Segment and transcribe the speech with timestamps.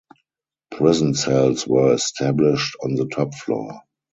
[0.71, 3.81] Prison cells were established on the top floor.